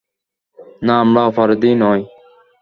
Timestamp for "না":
0.85-0.93